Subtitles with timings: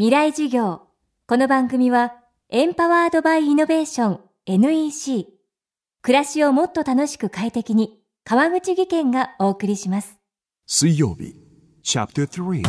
[0.00, 0.80] 未来事業。
[1.26, 2.14] この番組は、
[2.48, 5.26] エンパワードバイイノベーション NEC。
[6.00, 10.16] 暮らしをもっと楽しく快適に、川口義賢がお送りします。
[10.66, 11.36] 水曜日、
[11.82, 12.62] チャプター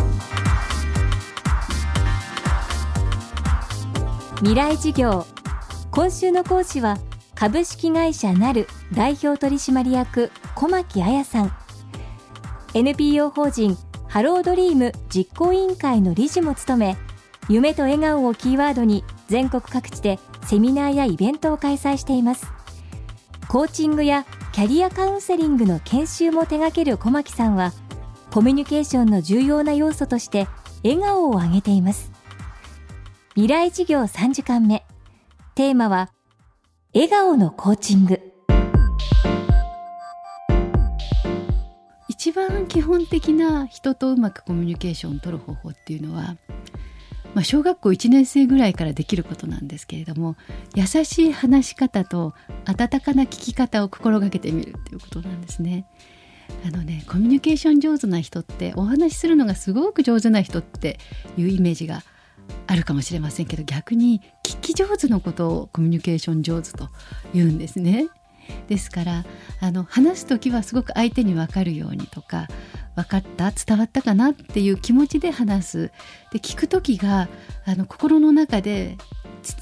[4.39, 5.25] 未来事業。
[5.89, 6.97] 今週の講師は、
[7.33, 11.53] 株式会社なる代表取締役小牧彩さん。
[12.73, 13.77] NPO 法人
[14.09, 16.97] ハロードリーム実行委員会の理事も務め、
[17.49, 22.47] 夢と笑顔をキーワードに全国各地でセミナーやイベントを開催しています。
[23.47, 27.73] コーチングやキャリアカウンセリングの研修も手掛ける小牧さんは
[28.31, 30.47] コミュニケーションの重要な要素として
[30.83, 32.11] 笑顔を挙げています。
[33.35, 34.85] 未来事業3時間目。
[35.55, 36.11] テーマは
[36.93, 38.21] 笑顔のコーチング。
[42.07, 46.37] 一番基本的な人とうまくコミュニケーションを取る方法っていうのは
[47.33, 50.35] まあ、小学校1年生ぐらいからできることなんですけれども
[50.75, 52.33] 優しい話し方と
[52.65, 55.85] 温かな聞き方を心がけてみるっていうことなんですね。
[56.65, 60.99] あのねコミュニケーション上手な人ってお話しするのがすごく上手な人って
[61.37, 62.03] いうイメージが
[62.67, 66.89] あるかもしれませんけど逆に聞き上手のことをコミュニケーション上手と
[67.33, 68.09] 言うんですね。
[68.67, 69.25] ですから
[69.59, 72.47] あの話す時はすごく相手に分かるようにとか
[72.95, 75.91] 分かった伝わったかなっていう気持ちで話す。
[76.31, 77.27] で聞く時が
[77.65, 78.97] あの心の中で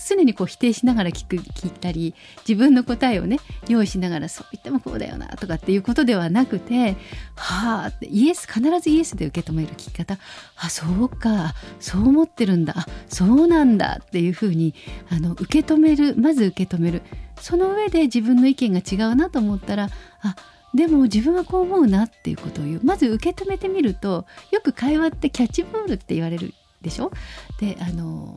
[0.08, 2.14] 常にこう否定しながら聞く聞いたり
[2.48, 6.96] 自分の答えをね用意しながらそう言ってもこうだよなとかっていうことではなくて
[7.36, 10.18] はあってイエス必ずイエスで受け止める聞き方。
[10.58, 11.54] あそうか。
[11.80, 12.86] そう思ってるんだ。
[13.08, 14.74] そうなんだっていうふうに
[15.10, 17.02] あの受け止めるまず受け止める。
[17.40, 19.90] その上で自分の意見が違うなと思ったら
[20.22, 20.36] あ
[20.74, 22.82] でも自分はこう思うなっていうことを言う。
[22.84, 27.12] まず受け止めてみるとよく会話ってキャッチボールって言われるでしょ？
[27.60, 28.36] であの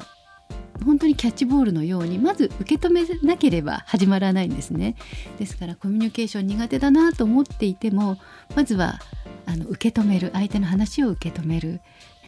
[0.84, 4.97] 本当にキャッチボールのようにまず受け止めなければ始まらないんですね。
[5.38, 8.19] ですからコミュニケーション苦手だなと思っていても
[8.56, 8.98] まずは
[9.47, 11.81] あの受け止める相手の話を受け止める。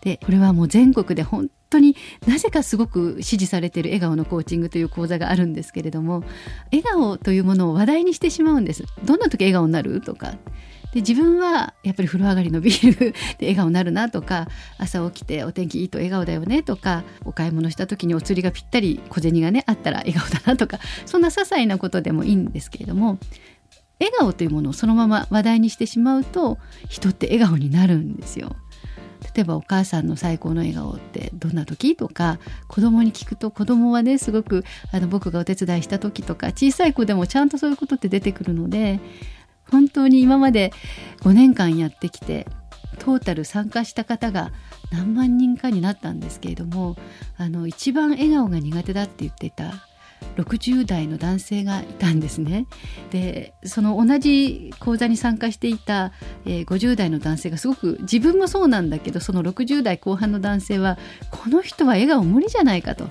[0.05, 6.23] でこれはもう全国で本当になぜかすごく支持されてる笑顔のコーチングという講座があるんですけれども
[6.71, 10.35] 笑顔というものを話題にしてしまうんですどんな時笑顔になるとか
[10.93, 14.47] で自分はやっぱり風呂上がりのビールで笑顔になるなとか
[14.79, 23.19] 朝起きてお天気いいと笑顔だよねとかお買い物した時にお釣りがぴったり小銭がねあったら笑顔だなとかそんな些細なことでもいいんですけれども
[23.99, 28.55] 笑顔というものをそのまま話題にしてしまうと人って笑顔になるんですよ。
[29.35, 31.97] 例えばお母さんの最高の笑顔ってどんな時？
[31.97, 39.01] とか子供に聞くと子供はねすごくあの僕がお手伝いした時とか小さい子でもちゃんとそういうことって出てくるので
[39.71, 40.73] 本当に今まで
[41.23, 42.47] 5年間やってきて
[42.99, 44.53] トータル参加した方が
[44.93, 46.97] 何万人かになったんですけれども
[47.37, 49.89] あの一番笑顔が苦手だって言ってた
[50.37, 52.67] 60代の男性がいたんですね。
[53.11, 56.13] でその同じ講座に参加していた、
[56.45, 60.99] えー、50代の男性がすごく自分もそうなんだけどその60代後半の男性は
[61.31, 63.09] この人は笑顔無理じゃないかと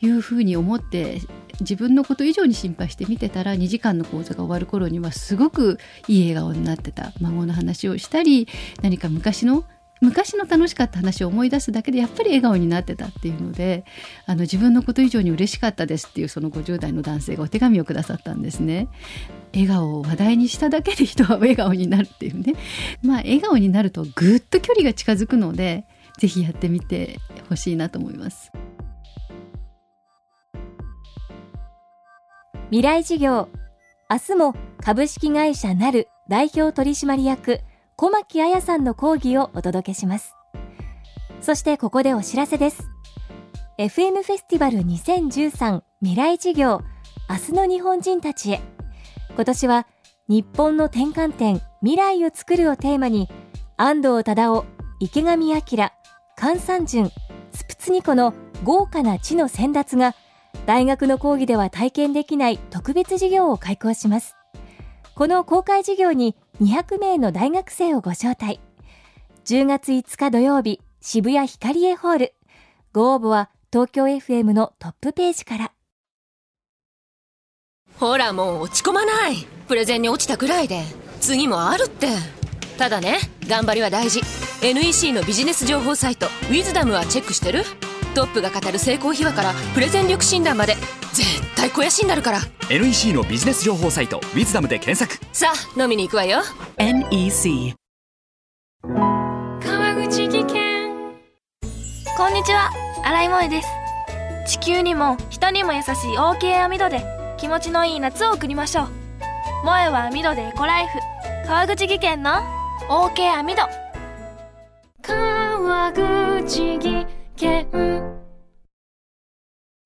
[0.00, 1.20] いうふうに思って
[1.60, 8.46] 自分のこと以上に心配して見てたら2時間の講座が終わる頃にはすごくいい笑顔になってた孫の話をしたり
[8.82, 9.64] 何か昔の
[10.00, 13.84] 昔の楽しかった話を思い出すだけでやっぱり笑顔になってたっていうので
[14.26, 18.88] あの自分のこと以上に嬉しかったですっていうその50代の男性がお手紙をくださったんですね。
[19.54, 22.54] 笑顔を話題にしただけで人は笑顔になるっていうね
[23.02, 25.84] まあ笑顔になるとぐっと距離が近づくので
[26.18, 27.18] 是非やってみて
[27.48, 28.52] ほしいなと思います。
[32.70, 33.48] 未来事業
[34.10, 37.60] 明日も株式会社なる代表取締役
[37.98, 40.34] 小牧彩さんの講義をお届けします。
[41.40, 42.90] そしてここでお知らせです。
[43.78, 46.82] FM フェスティバル2013未来事業
[47.30, 48.60] 明日の日本人たちへ。
[49.34, 49.86] 今年は
[50.28, 53.30] 日本の転換点未来を作るをテーマに
[53.78, 54.64] 安藤忠雄
[55.00, 55.92] 池上彰
[56.38, 57.10] 菅三淳
[57.52, 60.14] スプツニコの豪華な地の先達が
[60.66, 64.36] 大学の講義では体験できない特別授業を開講します。
[65.14, 68.60] この公開授業に200名の大学生をご招待。
[69.44, 72.34] 10月5日土曜日渋谷ヒカリエホール。
[72.92, 75.72] ご応募は東京 FM のトップページから。
[77.98, 79.46] ほらもう落ち込まない。
[79.68, 80.82] プレゼンに落ちたくらいで。
[81.20, 82.08] 次もあるって。
[82.78, 84.22] ただね頑張りは大事。
[84.62, 87.64] NEC のビジネス情報サイト「ウィズダムはチェックしてる。
[88.14, 90.76] トップが語る成功秘話からプレゼン力診断まで。
[91.16, 92.40] 絶対肥やしになるから。
[92.68, 95.18] NEC のビジネス情報サイト「ウィズダムで検索。
[95.34, 96.42] さあ飲みに行くわよ。
[96.76, 97.74] NEC
[98.82, 101.14] 川口技研。
[102.18, 102.70] こんにちは。
[103.02, 103.68] 新井萌です。
[104.58, 107.02] 地球にも人にも優しい OK 網戸で
[107.38, 108.86] 気持ちのいい夏を送りましょう。
[109.62, 110.98] 萌えは網戸でエコライフ。
[111.46, 112.32] 川口技研の
[112.90, 113.62] OK 網戸。
[115.00, 117.66] 川口技研。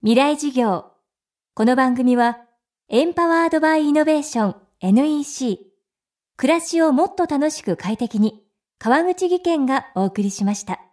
[0.03, 0.90] 未来事業
[1.53, 2.39] この番組は
[2.89, 5.59] エンパワードバイイノベーション NEC
[6.37, 8.41] 暮らしをもっと楽しく快適に
[8.79, 10.90] 川口技研がお送りしました。